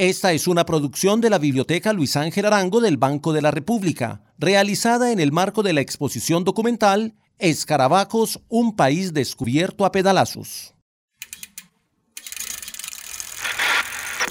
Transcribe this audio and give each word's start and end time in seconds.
Esta 0.00 0.32
es 0.32 0.48
una 0.48 0.64
producción 0.64 1.20
de 1.20 1.28
la 1.28 1.36
Biblioteca 1.36 1.92
Luis 1.92 2.16
Ángel 2.16 2.46
Arango 2.46 2.80
del 2.80 2.96
Banco 2.96 3.34
de 3.34 3.42
la 3.42 3.50
República, 3.50 4.22
realizada 4.38 5.12
en 5.12 5.20
el 5.20 5.30
marco 5.30 5.62
de 5.62 5.74
la 5.74 5.82
exposición 5.82 6.42
documental 6.42 7.12
Escarabajos, 7.38 8.40
un 8.48 8.74
país 8.76 9.12
descubierto 9.12 9.84
a 9.84 9.92
pedalazos. 9.92 10.72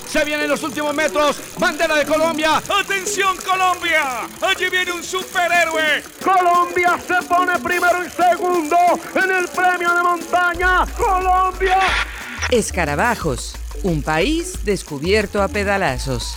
Se 0.07 0.25
vienen 0.25 0.49
los 0.49 0.63
últimos 0.63 0.95
metros. 0.95 1.39
Bandera 1.59 1.97
de 1.97 2.05
Colombia. 2.07 2.57
¡Atención, 2.57 3.37
Colombia! 3.47 4.27
Allí 4.41 4.71
viene 4.71 4.91
un 4.91 5.03
superhéroe. 5.03 6.01
Colombia 6.23 6.97
se 6.97 7.27
pone 7.27 7.59
primero 7.59 8.03
y 8.03 8.09
segundo 8.09 8.75
en 9.13 9.29
el 9.29 9.47
premio 9.49 9.93
de 9.93 10.01
montaña. 10.01 10.87
¡Colombia! 10.97 11.77
Escarabajos 12.49 13.53
un 13.83 14.01
país 14.01 14.65
descubierto 14.65 15.41
a 15.41 15.47
pedalazos. 15.47 16.35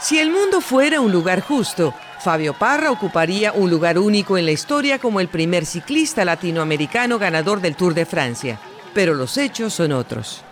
Si 0.00 0.18
el 0.18 0.30
mundo 0.30 0.60
fuera 0.60 1.00
un 1.00 1.12
lugar 1.12 1.40
justo, 1.40 1.94
Fabio 2.20 2.54
Parra 2.54 2.90
ocuparía 2.90 3.52
un 3.52 3.70
lugar 3.70 3.98
único 3.98 4.36
en 4.36 4.44
la 4.44 4.50
historia 4.50 4.98
como 4.98 5.20
el 5.20 5.28
primer 5.28 5.64
ciclista 5.64 6.24
latinoamericano 6.24 7.18
ganador 7.18 7.60
del 7.60 7.76
Tour 7.76 7.94
de 7.94 8.06
Francia. 8.06 8.60
Pero 8.92 9.14
los 9.14 9.38
hechos 9.38 9.72
son 9.72 9.92
otros. 9.92 10.42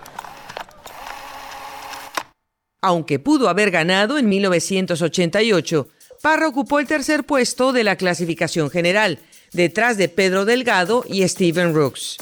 Aunque 2.80 3.18
pudo 3.18 3.48
haber 3.48 3.72
ganado 3.72 4.16
en 4.16 4.28
1988, 4.28 5.88
Parra 6.22 6.48
ocupó 6.48 6.80
el 6.80 6.86
tercer 6.86 7.24
puesto 7.24 7.72
de 7.72 7.84
la 7.84 7.96
clasificación 7.96 8.70
general, 8.70 9.20
detrás 9.52 9.96
de 9.96 10.08
Pedro 10.08 10.44
Delgado 10.44 11.04
y 11.08 11.26
Steven 11.28 11.74
Rooks. 11.74 12.16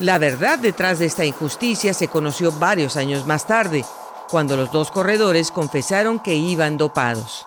La 0.00 0.18
verdad 0.18 0.58
detrás 0.58 0.98
de 0.98 1.06
esta 1.06 1.24
injusticia 1.24 1.94
se 1.94 2.08
conoció 2.08 2.50
varios 2.50 2.96
años 2.96 3.24
más 3.26 3.46
tarde, 3.46 3.84
cuando 4.28 4.56
los 4.56 4.72
dos 4.72 4.90
corredores 4.90 5.52
confesaron 5.52 6.18
que 6.18 6.34
iban 6.34 6.76
dopados. 6.76 7.46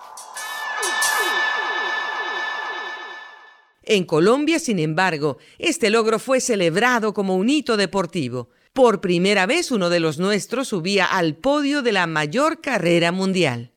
En 3.82 4.04
Colombia, 4.04 4.58
sin 4.58 4.78
embargo, 4.78 5.38
este 5.58 5.90
logro 5.90 6.18
fue 6.18 6.40
celebrado 6.40 7.12
como 7.12 7.36
un 7.36 7.50
hito 7.50 7.76
deportivo. 7.76 8.48
Por 8.72 9.00
primera 9.00 9.46
vez 9.46 9.70
uno 9.70 9.90
de 9.90 10.00
los 10.00 10.18
nuestros 10.18 10.68
subía 10.68 11.04
al 11.06 11.36
podio 11.36 11.82
de 11.82 11.92
la 11.92 12.06
mayor 12.06 12.60
carrera 12.60 13.12
mundial. 13.12 13.72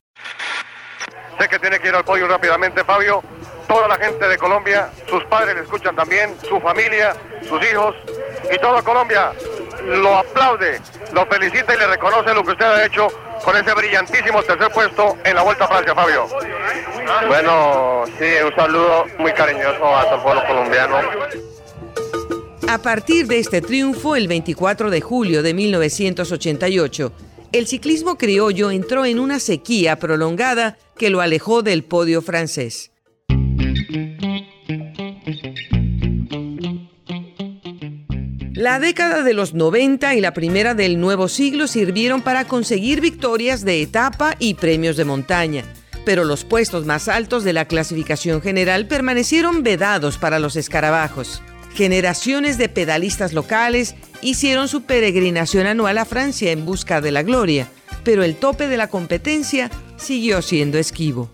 Sé 1.42 1.50
que 1.50 1.58
tiene 1.58 1.80
que 1.80 1.88
ir 1.88 1.95
al 1.95 2.06
podio 2.06 2.28
rápidamente, 2.28 2.84
Fabio. 2.84 3.23
Toda 3.67 3.88
la 3.88 3.95
gente 3.95 4.28
de 4.28 4.38
Colombia, 4.38 4.92
sus 5.09 5.23
padres 5.23 5.56
le 5.56 5.61
escuchan 5.61 5.95
también, 5.95 6.36
su 6.47 6.59
familia, 6.59 7.16
sus 7.50 7.59
hijos 7.64 7.95
y 8.53 8.59
toda 8.59 8.84
Colombia 8.84 9.31
lo 9.88 10.17
aplaude, 10.17 10.80
lo 11.14 11.25
felicita 11.25 11.73
y 11.73 11.80
le 11.80 11.88
reconoce 11.88 12.31
lo 12.36 12.44
que 12.44 12.52
usted 12.52 12.66
ha 12.66 12.86
hecho 12.86 13.08
con 13.44 13.58
ese 13.58 13.73
brillantísimo 13.73 14.44
tercer 14.44 14.72
puesto 14.72 15.17
en 15.23 15.34
la 15.34 15.42
Vuelta 15.42 15.66
a 15.66 15.67
Francia, 15.67 15.95
Fabio. 15.95 16.28
Bueno, 17.28 18.03
sí, 18.19 18.25
un 18.45 18.56
saludo 18.56 19.06
muy 19.17 19.31
cariñoso 19.34 19.97
a 19.97 20.03
todo 20.03 20.16
el 20.17 20.22
pueblo 20.22 20.44
colombiano. 20.45 20.97
A 22.67 22.78
partir 22.78 23.25
de 23.25 23.39
este 23.39 23.62
triunfo, 23.62 24.16
el 24.16 24.28
24 24.28 24.92
de 24.92 25.02
julio 25.02 25.42
de 25.42 25.56
1988, 25.56 27.12
el 27.52 27.67
ciclismo 27.67 28.17
criollo 28.17 28.71
entró 28.71 29.05
en 29.05 29.19
una 29.19 29.39
sequía 29.39 29.97
prolongada 29.97 30.77
que 30.97 31.09
lo 31.09 31.21
alejó 31.21 31.63
del 31.63 31.83
podio 31.83 32.21
francés. 32.21 32.91
La 38.53 38.79
década 38.79 39.23
de 39.23 39.33
los 39.33 39.55
90 39.55 40.13
y 40.13 40.22
la 40.22 40.33
primera 40.33 40.75
del 40.75 40.99
nuevo 40.99 41.27
siglo 41.27 41.67
sirvieron 41.67 42.22
para 42.22 42.45
conseguir 42.45 43.02
victorias 43.02 43.66
de 43.66 43.81
etapa 43.81 44.35
y 44.38 44.53
premios 44.53 44.97
de 44.97 45.06
montaña, 45.06 45.66
pero 46.06 46.25
los 46.25 46.45
puestos 46.45 46.85
más 46.85 47.07
altos 47.07 47.44
de 47.44 47.53
la 47.53 47.66
clasificación 47.66 48.40
general 48.41 48.88
permanecieron 48.88 49.63
vedados 49.63 50.19
para 50.19 50.38
los 50.38 50.56
escarabajos. 50.56 51.41
Generaciones 51.74 52.58
de 52.58 52.70
pedalistas 52.70 53.34
locales 53.34 53.96
hicieron 54.22 54.68
su 54.68 54.86
peregrinación 54.86 55.68
anual 55.68 55.98
a 55.98 56.06
Francia 56.06 56.52
en 56.52 56.66
busca 56.66 57.02
de 57.02 57.12
la 57.12 57.24
gloria, 57.24 57.68
pero 58.04 58.24
el 58.24 58.36
tope 58.36 58.68
de 58.68 58.78
la 58.78 58.88
competencia 58.88 59.70
siguió 59.96 60.42
siendo 60.42 60.78
esquivo. 60.78 61.30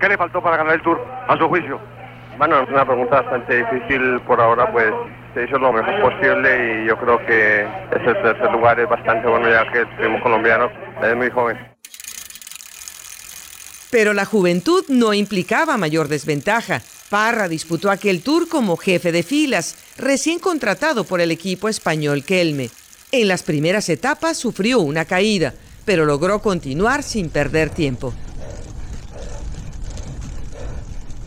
¿Qué 0.00 0.08
le 0.08 0.18
faltó 0.18 0.42
para 0.42 0.58
ganar 0.58 0.74
el 0.74 0.82
Tour, 0.82 1.00
a 1.28 1.38
su 1.38 1.48
juicio? 1.48 1.80
Bueno, 2.36 2.60
es 2.60 2.68
una 2.68 2.84
pregunta 2.84 3.22
bastante 3.22 3.64
difícil 3.64 4.20
por 4.26 4.40
ahora, 4.40 4.70
pues 4.70 4.92
se 5.32 5.44
hizo 5.44 5.58
lo 5.58 5.72
mejor 5.72 6.00
posible 6.02 6.82
y 6.82 6.88
yo 6.88 6.98
creo 6.98 7.18
que 7.26 7.62
ese 7.62 8.14
tercer 8.22 8.50
lugar 8.52 8.78
es 8.78 8.88
bastante 8.88 9.26
bueno 9.26 9.48
ya 9.48 9.70
que 9.72 9.80
el 9.80 9.88
primo 9.96 10.20
colombiano 10.20 10.68
es 11.02 11.16
muy 11.16 11.30
joven. 11.30 11.56
Pero 13.90 14.12
la 14.12 14.26
juventud 14.26 14.84
no 14.88 15.14
implicaba 15.14 15.78
mayor 15.78 16.08
desventaja. 16.08 16.82
Parra 17.08 17.48
disputó 17.48 17.90
aquel 17.90 18.22
tour 18.22 18.48
como 18.48 18.76
jefe 18.76 19.12
de 19.12 19.22
filas, 19.22 19.76
recién 19.96 20.38
contratado 20.38 21.04
por 21.04 21.20
el 21.20 21.30
equipo 21.30 21.68
español 21.68 22.24
Kelme. 22.24 22.70
En 23.12 23.28
las 23.28 23.42
primeras 23.42 23.88
etapas 23.88 24.36
sufrió 24.36 24.80
una 24.80 25.04
caída, 25.04 25.54
pero 25.84 26.04
logró 26.04 26.42
continuar 26.42 27.02
sin 27.02 27.30
perder 27.30 27.70
tiempo. 27.70 28.12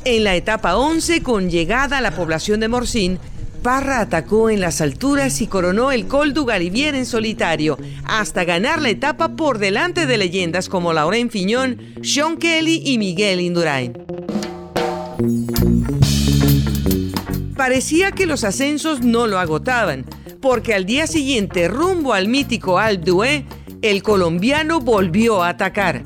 En 0.05 0.23
la 0.23 0.35
etapa 0.35 0.75
11, 0.75 1.23
con 1.23 1.49
llegada 1.49 1.97
a 1.97 2.01
la 2.01 2.15
población 2.15 2.59
de 2.59 2.67
Morcín, 2.67 3.19
Parra 3.61 3.99
atacó 3.99 4.49
en 4.49 4.61
las 4.61 4.79
alturas 4.79 5.41
y 5.41 5.47
coronó 5.47 5.91
el 5.91 6.07
Col 6.07 6.33
du 6.33 6.45
Galibier 6.45 6.95
en 6.95 7.05
solitario, 7.05 7.77
hasta 8.05 8.45
ganar 8.45 8.81
la 8.81 8.89
etapa 8.89 9.35
por 9.35 9.59
delante 9.59 10.05
de 10.05 10.17
leyendas 10.17 10.69
como 10.69 10.93
Laurent 10.93 11.31
Fiñón, 11.31 11.95
Sean 12.01 12.37
Kelly 12.37 12.81
y 12.85 12.97
Miguel 12.97 13.41
Indurain. 13.41 13.93
Parecía 17.55 18.11
que 18.11 18.25
los 18.25 18.43
ascensos 18.43 19.01
no 19.01 19.27
lo 19.27 19.37
agotaban, 19.37 20.05
porque 20.41 20.73
al 20.73 20.85
día 20.85 21.07
siguiente, 21.07 21.67
rumbo 21.67 22.13
al 22.13 22.27
mítico 22.27 22.79
d'Huez, 22.79 23.43
el 23.81 24.01
colombiano 24.01 24.79
volvió 24.79 25.43
a 25.43 25.49
atacar. 25.49 26.03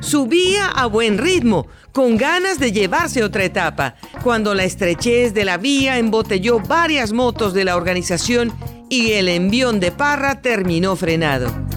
Subía 0.00 0.66
a 0.66 0.86
buen 0.86 1.18
ritmo, 1.18 1.66
con 1.92 2.16
ganas 2.16 2.58
de 2.58 2.72
llevarse 2.72 3.22
otra 3.22 3.44
etapa, 3.44 3.94
cuando 4.22 4.54
la 4.54 4.64
estrechez 4.64 5.34
de 5.34 5.44
la 5.44 5.56
vía 5.56 5.98
embotelló 5.98 6.60
varias 6.60 7.12
motos 7.12 7.54
de 7.54 7.64
la 7.64 7.76
organización 7.76 8.52
y 8.88 9.12
el 9.12 9.28
envión 9.28 9.80
de 9.80 9.92
Parra 9.92 10.40
terminó 10.40 10.96
frenado. 10.96 11.67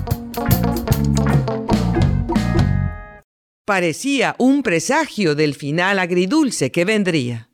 Parecía 3.71 4.35
un 4.37 4.63
presagio 4.63 5.33
del 5.33 5.55
final 5.55 5.97
agridulce 5.97 6.73
que 6.73 6.83
vendría. 6.83 7.47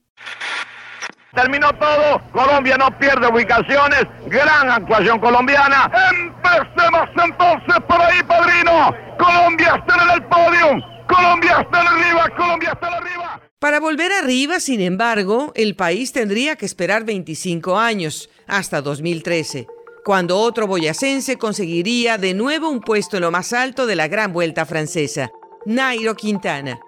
Terminó 1.32 1.70
todo, 1.74 2.20
Colombia 2.32 2.76
no 2.76 2.90
pierde 2.98 3.28
ubicaciones, 3.28 4.02
gran 4.26 4.68
actuación 4.68 5.20
colombiana. 5.20 5.92
Empecemos 6.10 7.08
entonces 7.24 7.76
por 7.88 8.02
ahí, 8.02 8.24
padrino. 8.24 8.96
Colombia 9.20 9.76
está 9.76 10.04
en 10.04 10.10
el 10.10 10.24
podio, 10.26 11.06
Colombia 11.08 11.62
está 11.62 11.82
arriba, 11.82 12.30
Colombia 12.36 12.72
está 12.74 12.88
arriba. 12.88 13.42
Para 13.60 13.80
volver 13.80 14.12
arriba, 14.12 14.60
sin 14.60 14.82
embargo, 14.82 15.52
el 15.54 15.76
país 15.76 16.14
tendría 16.14 16.56
que 16.56 16.66
esperar 16.66 17.04
25 17.04 17.78
años, 17.78 18.32
hasta 18.48 18.82
2013, 18.82 19.68
cuando 20.04 20.40
otro 20.40 20.66
boyacense 20.66 21.38
conseguiría 21.38 22.18
de 22.18 22.34
nuevo 22.34 22.70
un 22.70 22.82
puesto 22.82 23.18
en 23.18 23.22
lo 23.22 23.30
más 23.30 23.54
alto 23.54 23.86
de 23.86 23.96
la 23.96 24.08
Gran 24.08 24.34
Vuelta 24.34 24.66
Francesa, 24.66 25.30
Nairo 25.70 26.16
Quintana. 26.16 26.80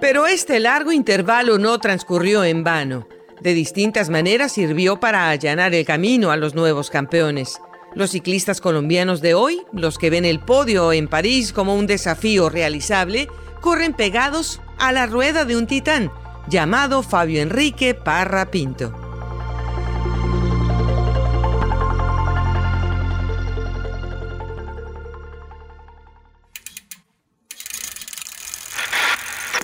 Pero 0.00 0.26
este 0.26 0.58
largo 0.60 0.92
intervalo 0.92 1.58
no 1.58 1.78
transcurrió 1.78 2.42
en 2.42 2.64
vano. 2.64 3.06
De 3.42 3.52
distintas 3.52 4.08
maneras 4.08 4.52
sirvió 4.52 4.98
para 4.98 5.28
allanar 5.28 5.74
el 5.74 5.84
camino 5.84 6.30
a 6.30 6.38
los 6.38 6.54
nuevos 6.54 6.88
campeones. 6.88 7.60
Los 7.94 8.12
ciclistas 8.12 8.62
colombianos 8.62 9.20
de 9.20 9.34
hoy, 9.34 9.60
los 9.74 9.98
que 9.98 10.08
ven 10.08 10.24
el 10.24 10.40
podio 10.40 10.90
en 10.90 11.06
París 11.06 11.52
como 11.52 11.74
un 11.74 11.86
desafío 11.86 12.48
realizable, 12.48 13.28
corren 13.60 13.92
pegados 13.92 14.62
a 14.78 14.90
la 14.90 15.04
rueda 15.04 15.44
de 15.44 15.58
un 15.58 15.66
titán 15.66 16.10
llamado 16.48 17.02
Fabio 17.02 17.42
Enrique 17.42 17.92
Parra 17.92 18.50
Pinto. 18.50 18.99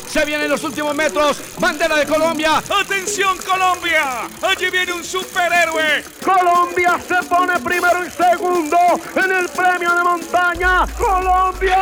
Se 0.09 0.25
vienen 0.25 0.49
los 0.49 0.63
últimos 0.65 0.95
metros. 0.95 1.41
Bandera 1.59 1.97
de 1.97 2.07
Colombia. 2.07 2.59
¡Atención, 2.59 3.37
Colombia! 3.39 4.29
Allí 4.43 4.71
viene 4.71 4.93
un 4.93 5.05
superhéroe. 5.05 6.05
Colombia 6.25 6.99
se 7.07 7.27
pone 7.29 7.59
primero 7.61 8.07
y 8.07 8.11
segundo 8.11 8.79
en 9.15 9.33
el 9.33 9.49
premio 9.49 9.95
de 9.95 10.03
montaña. 10.03 10.87
¡Colombia! 10.97 11.81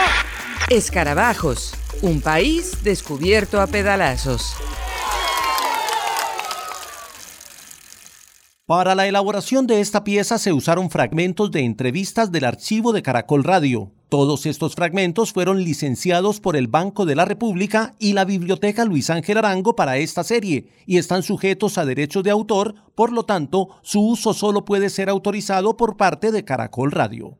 Escarabajos, 0.68 1.74
Un 2.02 2.20
país 2.20 2.82
descubierto 2.82 3.60
a 3.60 3.66
pedalazos. 3.66 4.54
Para 8.66 8.94
la 8.94 9.06
elaboración 9.06 9.66
de 9.66 9.80
esta 9.80 10.04
pieza 10.04 10.38
se 10.38 10.52
usaron 10.52 10.88
fragmentos 10.88 11.50
de 11.50 11.60
entrevistas 11.60 12.32
del 12.32 12.44
archivo 12.44 12.94
de 12.94 13.02
Caracol 13.02 13.44
Radio. 13.44 13.92
Todos 14.14 14.46
estos 14.46 14.76
fragmentos 14.76 15.32
fueron 15.32 15.64
licenciados 15.64 16.38
por 16.38 16.54
el 16.54 16.68
Banco 16.68 17.04
de 17.04 17.16
la 17.16 17.24
República 17.24 17.96
y 17.98 18.12
la 18.12 18.24
Biblioteca 18.24 18.84
Luis 18.84 19.10
Ángel 19.10 19.38
Arango 19.38 19.74
para 19.74 19.96
esta 19.96 20.22
serie 20.22 20.68
y 20.86 20.98
están 20.98 21.24
sujetos 21.24 21.78
a 21.78 21.84
derechos 21.84 22.22
de 22.22 22.30
autor, 22.30 22.76
por 22.94 23.10
lo 23.10 23.24
tanto, 23.24 23.70
su 23.82 24.00
uso 24.00 24.32
solo 24.32 24.64
puede 24.64 24.88
ser 24.88 25.08
autorizado 25.08 25.76
por 25.76 25.96
parte 25.96 26.30
de 26.30 26.44
Caracol 26.44 26.92
Radio. 26.92 27.38